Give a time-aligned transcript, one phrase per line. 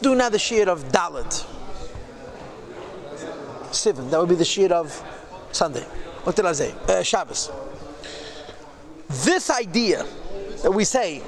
[0.00, 1.44] Do now the shear of Dalit.
[3.72, 5.02] Sivan, that would be the shear of
[5.50, 5.82] Sunday.
[6.22, 6.72] What did I say?
[6.86, 7.50] Uh, Shabbos.
[9.24, 10.06] This idea
[10.62, 11.20] that we say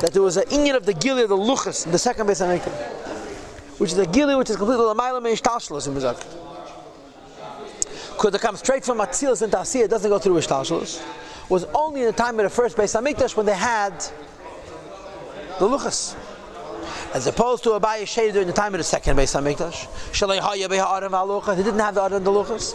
[0.00, 2.64] that there was an Indian of the Gili of the Luchas the second base of
[3.78, 6.24] which is a Gili which is completely Lamaila Meishtashalos in Mizak.
[8.16, 11.04] Could it come straight from Atzilus and Tasiyah, it doesn't go through Ishtashalos,
[11.50, 13.98] was only in the time of the first Beis Hamikdash when they had
[15.58, 16.16] the Luchas.
[17.14, 19.86] As opposed to Abaye Shady during the time of the second Beis Hamikdash.
[20.10, 22.74] Shalei Haya Beha Adam Haluchas, he didn't have the Adam the Luchas.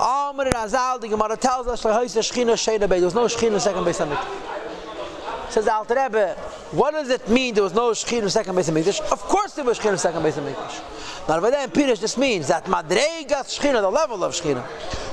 [0.00, 3.98] Amr and Azal, the Gemara tells us, there was no Shechina in the second Beis
[3.98, 5.52] Hamikdash.
[5.52, 6.34] Says the Alter Rebbe,
[6.70, 9.00] what does it mean there was no Shechina in the second Beis Hamikdash?
[9.12, 11.28] Of course there was Shechina in the second Beis Hamikdash.
[11.28, 14.66] Now, by then, Pirish, this means that Madregas Shechina, the level of Shechina,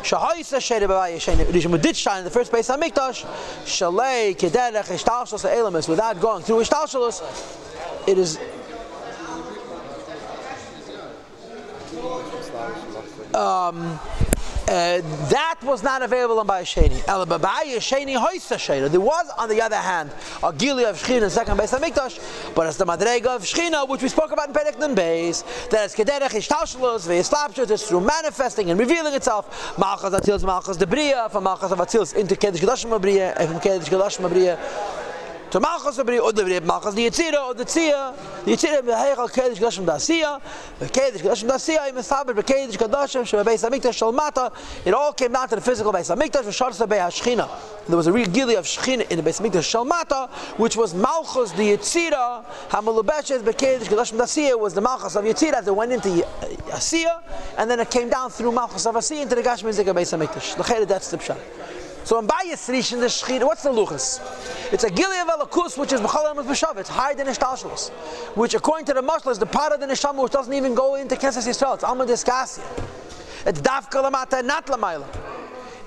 [0.03, 3.25] Shahaisa Shede Bavaya Shene, Rishim did shine in the first Beis Hamikdash,
[3.65, 7.65] Shalei Kederech Ishtalshalos Elamis, without going through Ishtalshalos,
[8.07, 8.39] it is
[13.33, 13.99] um,
[14.69, 17.05] uh, that was not available on Bayasheni.
[18.91, 20.11] There was, on the other hand,
[20.43, 23.87] a Gili of Shechina in second base of Mikdash, but it's the Madrega of Shechina,
[23.87, 28.69] which we spoke about in Perek base, that it's Kederech Ishtashalos, Ve'eslapshut, it's through manifesting
[28.69, 29.75] and revealing itself.
[29.77, 34.29] Malchas Atzil's Malchas Debriya, from Malchas of Atzil's into Kedesh Kedashim Abriya, from Kedesh Kedashim
[34.29, 34.57] Abriya
[35.57, 38.13] to Malchus Abri, or the Malchus Yitzira, Tzia,
[38.45, 38.91] Yitzira, the
[41.93, 46.15] Mesaber, the Kedesh Kadashim, Shema Beis HaMikdash, it all came down to the physical Beis
[46.15, 47.47] HaMikdash.
[47.87, 51.51] There was a real gili of Shechina in the Beis HaMikdash, Shalmata, which was Malchus
[51.53, 56.09] the Yitzira, Hamalubeshes, Kadashim Dasiya, was the Malchus of Yitzira, as it went into
[56.69, 57.23] Asiya,
[57.57, 60.87] and then it came down through Malchus of Asiya into the Gashmi Zika Beis HaMikdash.
[60.87, 61.39] That's the Pshat.
[62.03, 64.19] So in Bayis Rishon, the Shechina, what's the Luchas?
[64.69, 66.75] It's a Gilead of Elakus, which is B'chalam B'shav.
[66.77, 67.89] It's higher than Ishtashalos.
[68.35, 70.95] Which, according to the Mashal, is the part of the Neshama which doesn't even go
[70.95, 71.75] into Kesas Yisrael.
[71.75, 72.59] It's Alma Diskasi.
[73.45, 75.07] It's Dafka Lamata, not Lamayla.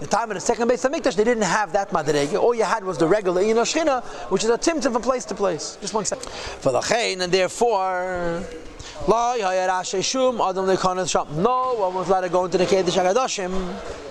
[0.00, 2.40] The time of the second base of Mikdash, they didn't have that Madrege.
[2.40, 5.76] All you had was the regular Shechina, which is a timtim from place to place.
[5.82, 6.30] Just one second.
[6.30, 6.80] For the
[7.20, 8.42] and therefore.
[9.06, 9.34] No,
[11.74, 14.09] one was allowed to go into the Kedesh HaKadoshim.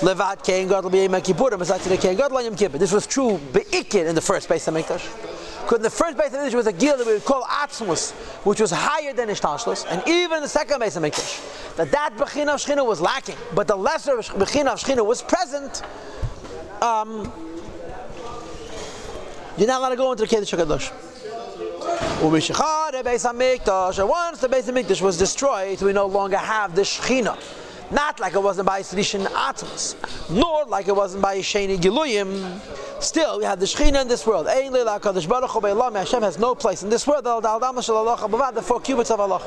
[0.00, 2.78] Levat Kohen Gadol B'Yom Kippurim, the Kohen Gadol Yom Kippur.
[2.78, 5.08] This was true Be'ikir in the first base of Mikdash.
[5.62, 8.12] Because in the first base of Mikdash was a gil that we would call Atzmus,
[8.44, 12.16] which was higher than Ishtashlis, and even in the second base of Mikdash, that that
[12.16, 15.82] Bechina of Shechina was lacking, but the lesser Bechina of Shechina was present.
[16.82, 17.32] Um,
[19.56, 20.90] you're not allowed to go into the Kedesh HaKadosh.
[22.20, 22.48] Once
[24.40, 27.38] the base of Mikdash was destroyed, we no longer have the Shechina.
[27.90, 29.94] Not like it wasn't by Srishin Atmos,
[30.30, 32.60] nor like it wasn't by Sheni Giluyim.
[33.02, 34.46] Still, we have the Shechina in this world.
[34.48, 37.24] Hashem has no place in this world.
[37.24, 39.42] The four cubits of Allah.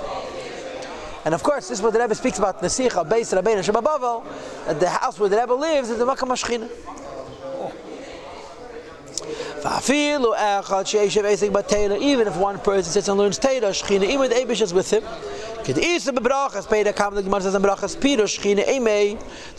[1.26, 4.24] And of course, this is what the Rebbe speaks about Nesicha, Beis Rabbeinu Shabbavel,
[4.68, 6.70] that the house where the Rebbe lives is the Makkah Mashchina.
[12.00, 15.04] Even if one person sits and learns Torah, Shechina, even the Abish is with him.
[15.68, 15.74] The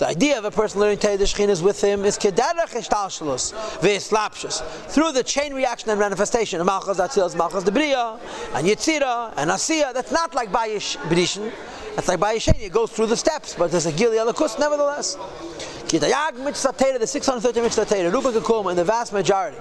[0.06, 5.22] idea of a person learning Shechina is with him is kederach ishtalshalus v'eslapshus through the
[5.22, 8.18] chain reaction and manifestation of Malchus Atzilus, Malchus Debriya,
[8.54, 9.92] and Yitzira, and Asiya.
[9.92, 11.52] That's not like Bayish B'rishin.
[11.94, 15.16] That's like Bayish It goes through the steps, but there's a Gili Alakus nevertheless.
[15.88, 19.58] Kitayag mitzvah Torah, the 630 mitzvah Ruben Kakuma, in the vast majority.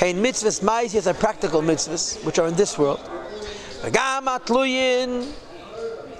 [0.00, 3.08] Hein mitzvahs ma'is, are practical mitzvahs, which are in this world.
[3.84, 5.30] V'gam atluyin,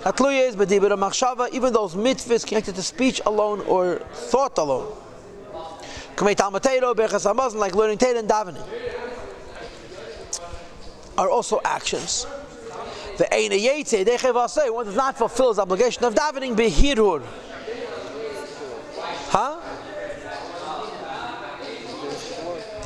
[0.02, 4.94] Hatluya is bedibur machshava, even those mitzvahs connected to speech alone or thought alone.
[6.14, 8.62] Kamei talmatero, berchas hamazon, like learning Torah and davening,
[11.16, 12.26] are also actions.
[13.16, 17.22] The Eina Yetze, Dechevasei, one does not fulfill his obligation of davening, behirur.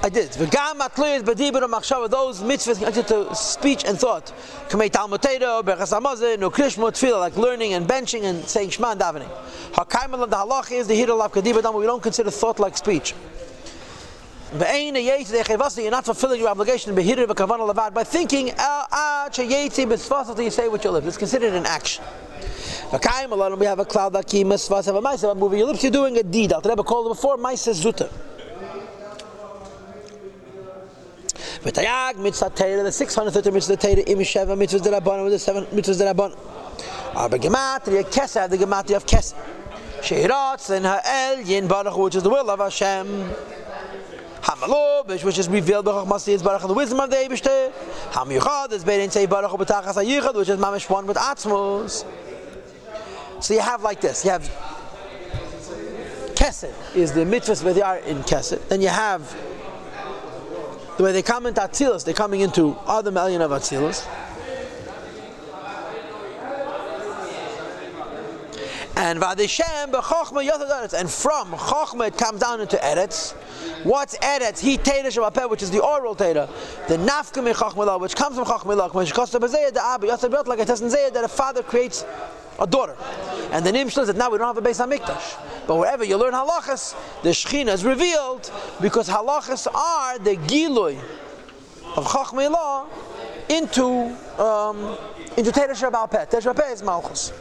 [0.09, 0.31] I did.
[0.31, 2.09] V'gam atliyas b'dibur machshava.
[2.09, 4.33] Those mitzvahs connected to speech and thought.
[4.71, 9.01] Kamei talmud berachas hamazon, no krishma tefillah, like learning and benching and saying shema and
[9.03, 9.29] davening.
[9.73, 13.13] Hakaimal the halach is the hiral of kadibur We don't consider thought like speech.
[14.51, 21.07] You're not fulfilling your obligation by thinking ah, until you say what you live.
[21.07, 22.03] It's considered an action.
[22.91, 25.83] We have a cloud that moving your lips.
[25.83, 26.55] You're doing a deed.
[26.55, 27.37] I'll called it before.
[27.37, 28.11] Maisa zuta.
[31.63, 36.01] V'tayag mitzvah teira, the 630 mitzvah teira, im sheva mitzvahs derabon, with the seven mitzvahs
[36.01, 36.37] derabon.
[37.17, 39.35] Arba gematria keser, the gematria of keser.
[40.01, 43.35] Sheiratz in ha'el yin baruch, which is the will of Hashem.
[44.43, 47.73] Hamalobish, which is revealed by Chachmas is Baruch the wisdom of the Eibishter.
[48.13, 52.07] Hamichad is Bein Say Baruch B'tachas HaYichad, which is Mamish one with Atzmos.
[53.41, 54.25] So you have like this.
[54.25, 54.45] You have
[56.35, 58.67] Kesed is the mitzvahs where they are in Kesed.
[58.69, 59.37] Then you have
[60.99, 64.05] the way they come into Atzilus, they're coming into other million of Atzilus.
[68.97, 73.33] And Vadishem b'chochma yotad And from chochma it comes down into eretz.
[73.85, 74.59] What's eretz?
[74.59, 76.51] He teda shabapeh, which is the oral teda.
[76.89, 80.59] The nafka mi chochma which comes from chochma which to bezayah the abba yotad like
[80.59, 82.05] it in Zayah that a father creates
[82.59, 82.97] a daughter.
[83.53, 85.67] And the says that now we don't have a Beis hamikdash.
[85.67, 88.51] But wherever you learn halachas, the shechina is revealed
[88.81, 90.99] because halachas are the gilui
[91.97, 92.87] of chochma
[93.49, 93.85] into
[94.43, 94.99] um,
[95.37, 96.31] into teda shabapeh.
[96.31, 97.33] Teda shabapeh is malchus.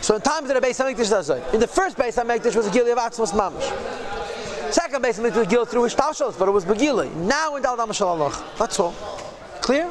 [0.00, 1.42] So in times of the Beis Hamikdash does it.
[1.54, 4.72] In the first Beis Hamikdash was a Gili of Atzmos Mamish.
[4.72, 7.10] Second Beis Hamikdash was Gil through Ishtashos, but it was Begili.
[7.14, 8.44] Now in Dal Damashal Allah.
[8.58, 8.92] That's all.
[9.62, 9.90] Clear?